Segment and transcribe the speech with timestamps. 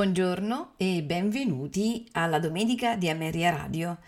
[0.00, 3.98] Buongiorno e benvenuti alla domenica di Ameria Radio.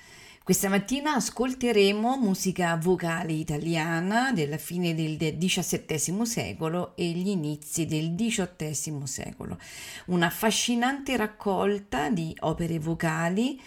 [0.43, 8.15] Questa mattina ascolteremo musica vocale italiana della fine del XVII secolo e gli inizi del
[8.15, 9.59] XVIII secolo.
[10.07, 13.61] Una affascinante raccolta di opere vocali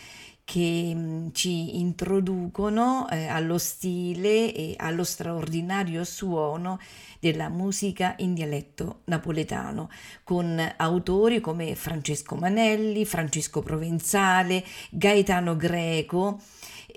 [0.45, 6.79] che mm, ci introducono eh, allo stile e allo straordinario suono
[7.19, 9.89] della musica in dialetto napoletano,
[10.23, 16.39] con autori come Francesco Manelli, Francesco Provenzale, Gaetano Greco,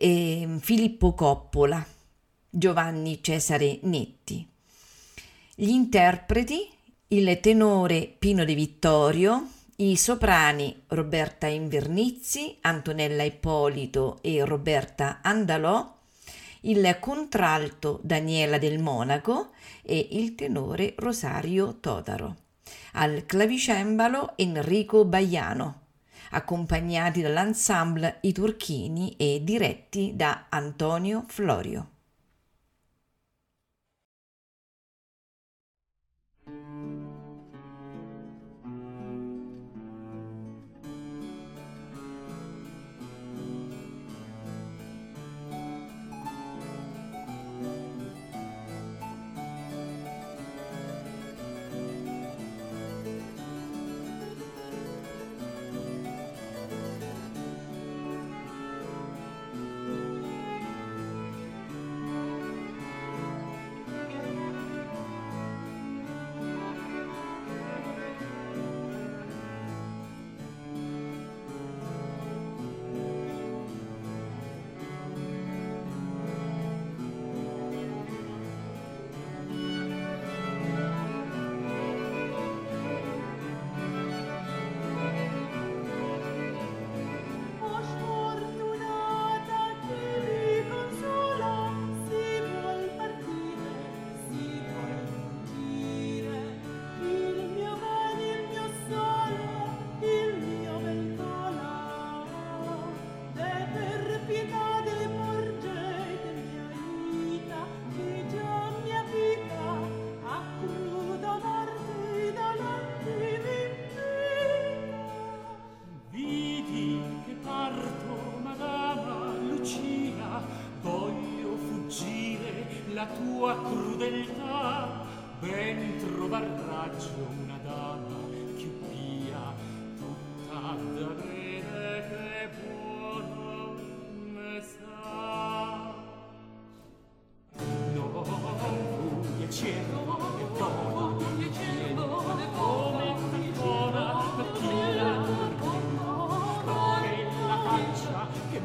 [0.00, 1.84] e Filippo Coppola,
[2.48, 4.46] Giovanni Cesare Netti.
[5.56, 6.68] Gli interpreti,
[7.08, 9.48] il tenore Pino De Vittorio,
[9.80, 15.98] i soprani Roberta Invernizzi, Antonella Ippolito e Roberta Andalò,
[16.62, 19.50] il contralto Daniela del Monaco
[19.82, 22.34] e il tenore Rosario Todaro.
[22.94, 25.82] Al clavicembalo Enrico Baiano,
[26.30, 31.97] accompagnati dall'ensemble I Turchini e diretti da Antonio Florio.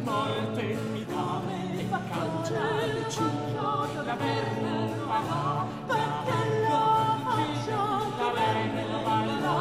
[0.04, 1.42] morte mi dà
[1.80, 3.72] e fa caccia il cielo
[4.06, 4.76] la verna
[5.08, 7.82] va là perché la faccia
[8.20, 9.58] la verna va là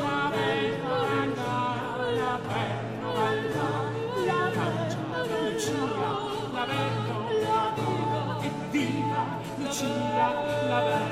[0.00, 1.54] la verna va là
[2.20, 3.68] la verna va là
[4.28, 5.82] la caccia Lucia
[6.54, 9.22] la verna la viva e viva
[9.58, 10.26] Lucia
[10.68, 11.09] la verna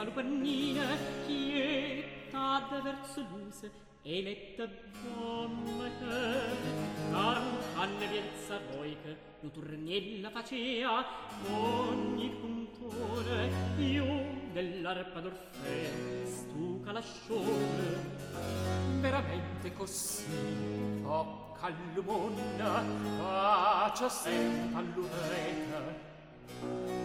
[0.00, 3.70] licenza lupernina quieta de verso luse
[4.02, 4.68] e mette
[5.04, 5.90] bonne
[7.10, 11.04] canne viezza voiche lo turnella facea
[11.50, 17.98] ogni puntone io dell'arpa d'orfeo stuca la scione
[19.00, 20.24] veramente così
[21.02, 22.82] tocca all'umonna
[23.18, 26.08] faccia sempre all'ureta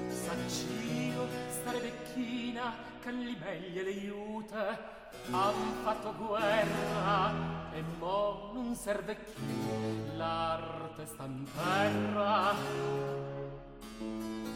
[0.07, 4.93] Saccio, stare vecchina che li meglio le aiuta.
[5.31, 7.33] Han fatto guerra
[7.73, 10.15] e mo non serve più.
[10.15, 13.34] L'arte sta in terra.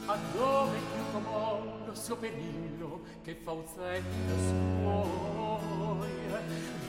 [0.06, 0.78] A dove
[1.86, 6.08] lo suo perillo che fa uzzetto suoi.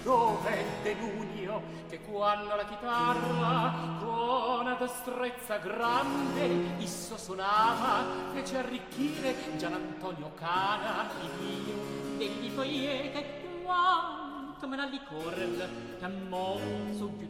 [0.03, 10.33] Dove denunio che quando la chitarra con destrezza grande isso suonava fece arricchire Gian Antonio
[10.35, 11.09] Cana
[11.39, 16.59] figlio degli foiete quanto me la licorrel che mo
[16.97, 17.29] su più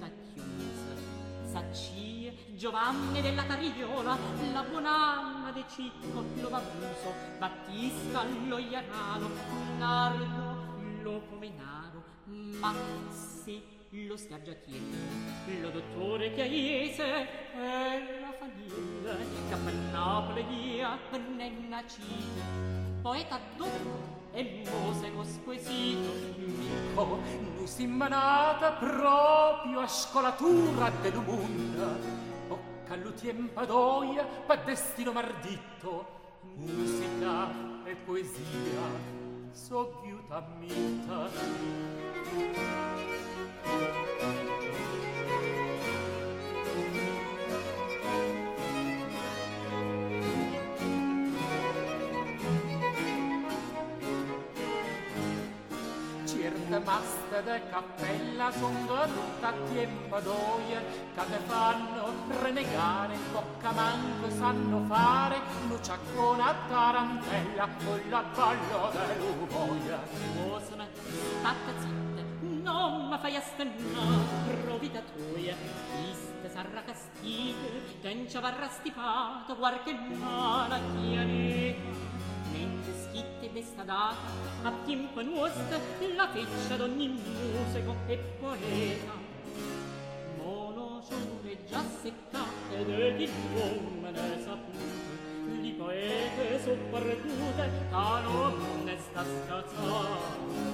[1.50, 4.16] saccie Giovanni della Tariola
[4.52, 9.28] la buonanima de Cicco lo Babuso Battista lo Iarano
[9.76, 12.04] Nardo lo Comenaro
[12.60, 12.72] ma
[13.08, 13.60] sì
[14.06, 14.78] lo scargiatiere
[15.60, 17.04] lo dottore che aiese
[17.52, 20.80] e la famiglia che a Napoli
[23.02, 27.18] poeta dottore e musico squisito Mico,
[27.60, 31.88] mi s'immanata proprio a scolatura del dell'umunda,
[32.48, 36.06] bocca all'utien padoia, pa destino marditto,
[36.54, 37.50] musica
[37.84, 38.80] e poesia,
[39.52, 41.28] so viuta mita.
[57.42, 60.80] De cappella son tutta tiempo d'oie
[61.14, 69.98] che te fanno renegare bocca manco sanno fare luciaccona tarantella con la ballo dell'uvoia
[70.44, 71.00] oh smetta
[71.40, 72.22] state zitte
[72.62, 74.02] non ma fai astenna
[74.64, 75.56] provita tuia
[76.10, 80.78] iste sarra castite tencia varra stipato guar che mala
[82.50, 84.16] chiarita schitte d'esta data
[84.62, 85.78] a tempo nuosta
[86.14, 89.12] la feccia d'ogni musico e poeta.
[90.36, 94.98] Mono giure già seccate ed di uomine sapute
[95.60, 100.68] di poete sopperdute a non ne sta scazzata.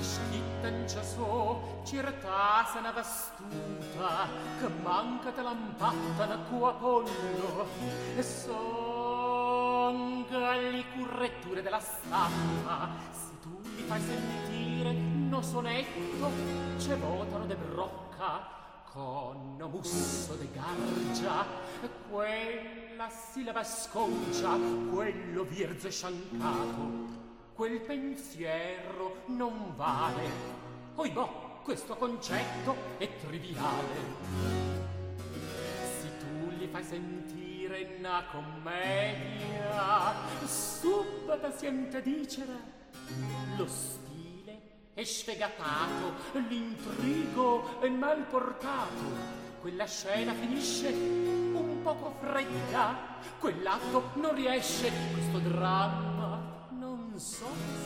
[0.00, 7.66] Schitten c'è so, cirta se n'è vestuta, che manca te l'ampatta na cua pollo,
[8.16, 8.22] e
[9.90, 16.30] son galli curretture della stampa, se tu li fai sentire no sonetto,
[16.76, 21.44] c'è votano de brocca, con musso de gargia,
[22.08, 24.56] quella sillaba sconcia,
[24.92, 27.08] quello virzo e sciancato,
[27.54, 30.58] quel pensiero non vale.
[30.94, 34.18] Oi boh, questo concetto è triviale.
[36.00, 37.39] Se tu li fai sentire
[37.98, 40.14] una commedia,
[40.44, 42.78] subito sente dicere
[43.56, 44.60] lo stile
[44.94, 49.38] è sfegatato, l'intrigo è mal portato.
[49.60, 52.96] Quella scena finisce un poco fredda,
[53.38, 56.20] quell'atto non riesce, questo dramma
[57.20, 57.44] so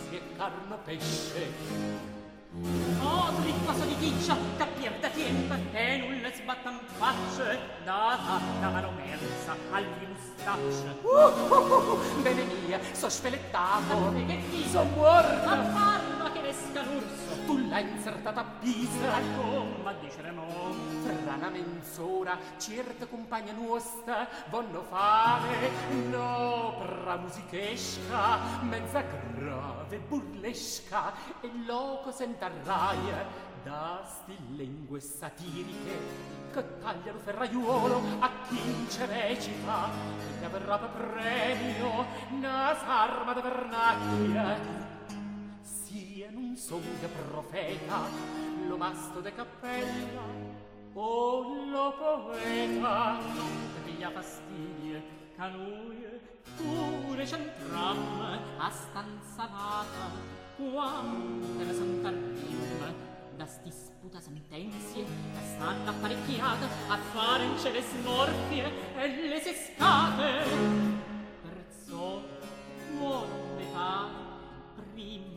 [0.08, 2.13] se è carno pesce
[2.54, 9.56] Atri qua di chiccia, da pierda tienta, e nulla sbattan facce, da tatta mano persa,
[9.72, 10.98] al mustacce.
[11.02, 15.93] Uh, uh, uh, uh, uh bene mia, eh, so spelettato, che ti so morta.
[16.74, 17.44] Nesca l'urso.
[17.46, 19.20] Tu l'hai insertata a pisa.
[19.36, 20.42] Come dicremo?
[21.04, 32.10] Fra una mezz'ora, certa compagna nostra vanno fare un'opera musichesca, mezza grave, burlesca e loco
[32.10, 35.98] senta raia da sti lingue satiriche
[36.52, 39.88] che tagliano ferraiuolo a chi ci recita
[40.38, 44.93] che avrà per premio una sarma da vernacchia
[46.56, 48.08] son che profeta
[48.68, 50.22] lo masto de cappella
[50.92, 55.02] o lo poeta non te piglia fastidio
[55.36, 56.06] ca lui
[56.56, 60.10] pure c'entram a stanza vata
[60.56, 62.94] quante ne son tardim
[63.36, 70.44] da sti sputa sentenzie da vanno apparecchiate a fare in cielo smorfie e le sescate.
[71.42, 72.22] Perciò
[73.56, 74.23] ne fare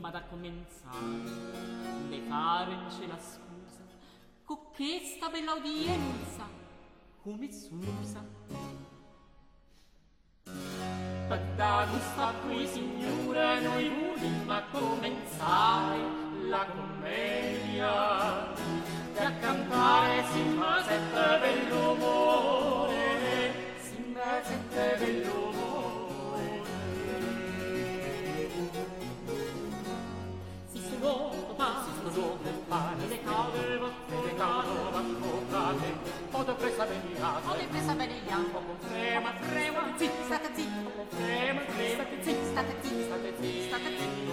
[0.08, 0.97] prima da comenzare,
[2.10, 3.82] ne fare in cielo scusa,
[4.43, 6.47] con questa bella udienza,
[7.22, 8.24] come s'usa.
[11.28, 15.99] Padano sta qui, signore, noi volimmo comenzare
[16.47, 18.55] la commedia.
[19.14, 22.93] E a cantare si mesette bell'umore,
[23.80, 25.57] si mesette bell'umore.
[33.28, 35.93] aveva scordato la scordate
[36.32, 40.86] ho da presa benigliate ho da presa benigliate ho con frema frema zitt state zitt
[40.86, 44.28] ho con frema frema zitt state zitt state zitt state zitt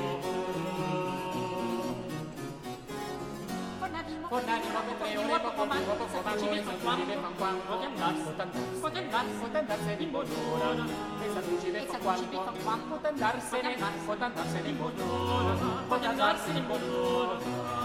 [3.78, 7.05] con animo con animo con preore po po po po po ci metto qua ci
[7.05, 8.49] metto qua voglio andar potendar
[8.80, 10.84] potendar potendarsene in buon'ora
[11.22, 13.76] e sapuci metto qua potendarsene
[14.07, 15.55] potendarsene in buon'ora
[15.88, 17.84] potendarsene in buon'ora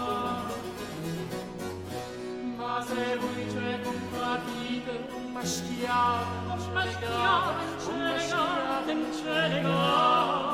[2.70, 10.48] quase voi c'è compatite un maschiato un maschiato un maschiato un maschiato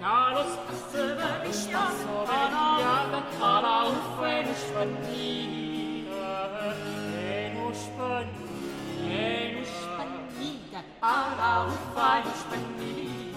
[0.00, 1.98] Carlos Assever ich das
[3.12, 6.30] da alla Uffe nicht spendita
[7.14, 13.27] e non spendita e non spendita alla Uffe nicht spendita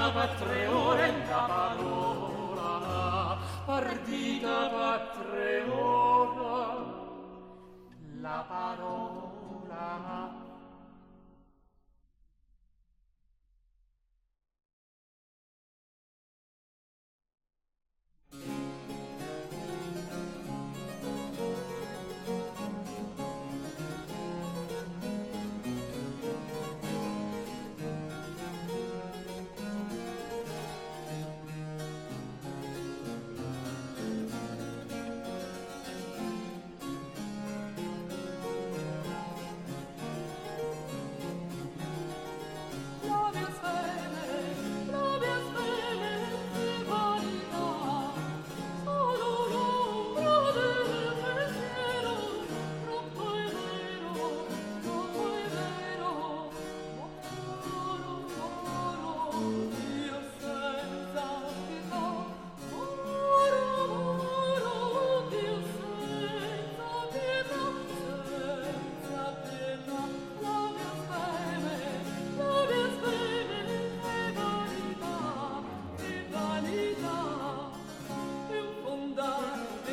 [0.00, 0.69] Sabbath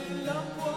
[0.10, 0.77] love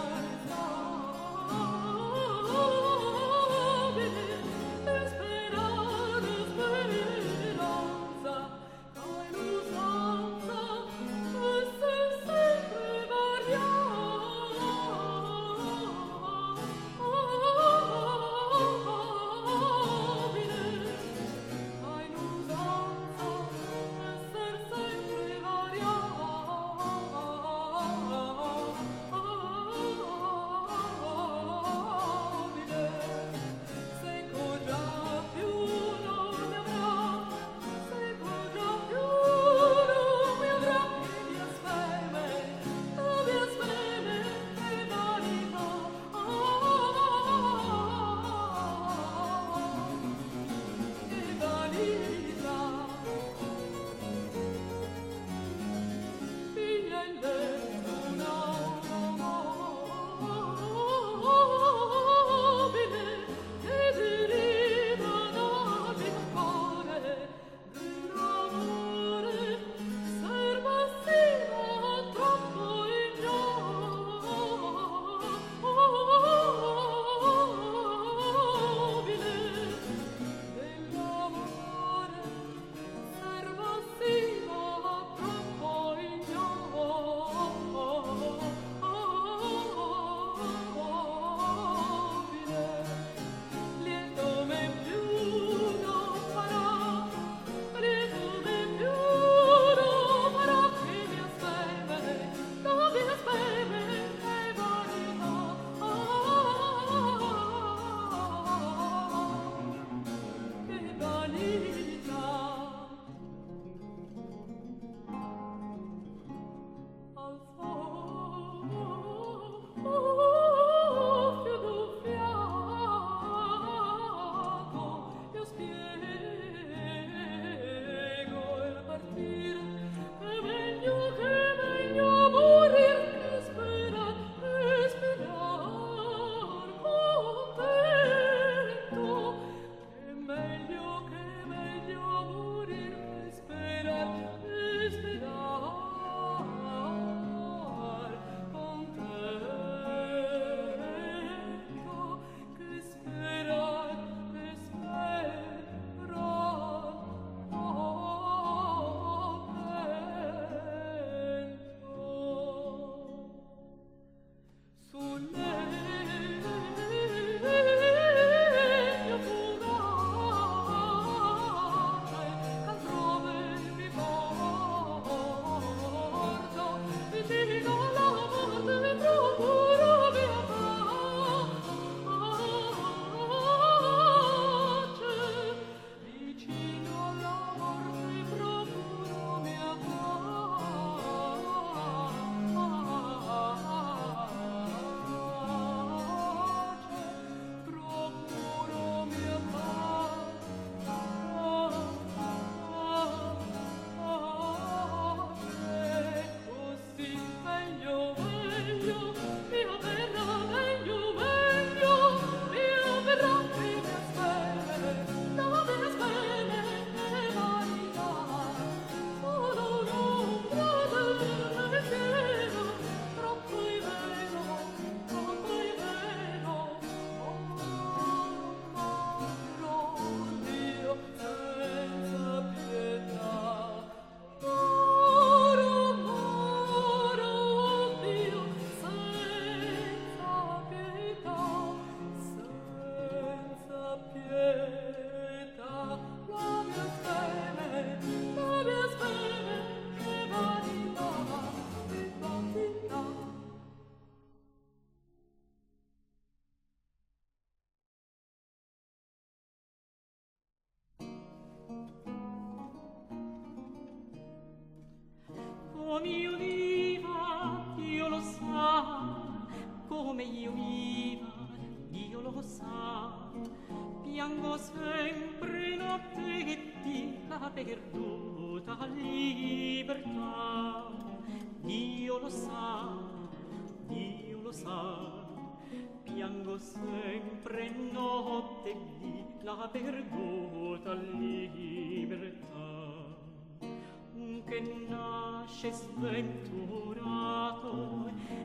[295.61, 297.19] pace sventurato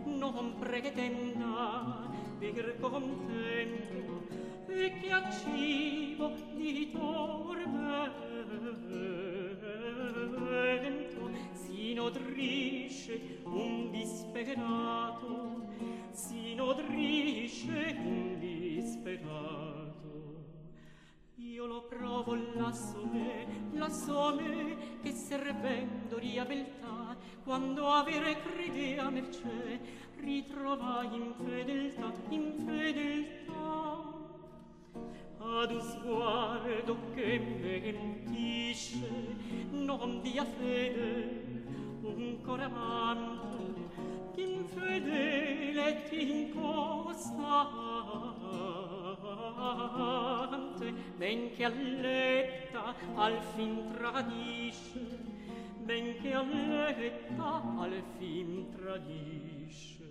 [0.04, 4.26] non pretenda dir contento
[4.68, 7.40] e che a cibo di tormento
[11.52, 15.64] si nodrisce un disperato
[16.12, 19.75] si nodrisce un disperato.
[21.56, 29.80] Io lo provo lasso me, lasso me, che servendo ria beltà, quando avere credea mercè,
[30.16, 34.04] ritrovai in fedeltà, in fedeltà.
[35.38, 39.08] Ad un sguardo che mentisce,
[39.70, 41.45] non dia fede,
[42.44, 43.82] cor amante
[44.36, 47.26] infedele et incostante
[51.16, 55.26] ben che alletta al fin tradisce
[55.86, 60.04] ben che alletta al fin tradisce.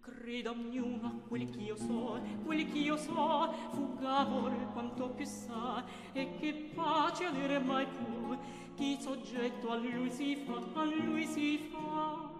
[0.00, 7.24] Creda a quel ch'io so, quel ch'io so, fugavor quanto più sa, e che pace
[7.24, 8.38] avere mai pur,
[8.80, 12.30] chi soggetto a lui si fa a lui si fa.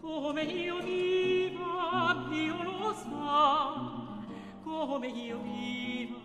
[0.00, 3.74] Come io viva Dio lo sa.
[4.62, 6.16] Come io viva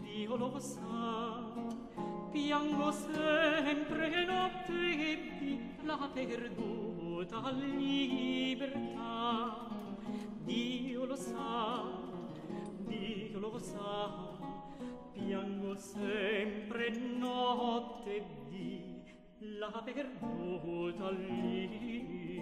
[0.00, 1.44] Dio lo sa.
[2.30, 9.66] Piango sempre notte e di la perduta libertà.
[10.44, 11.82] Dio lo sa
[12.86, 14.37] Dio lo sa
[15.18, 19.02] piango sempre notte e dì
[19.58, 22.38] la perduta libertà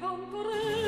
[0.00, 0.81] comprendo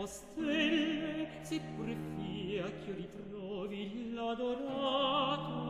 [0.00, 5.69] o stelle, seppur fia ch'io ritrovi l'adorato,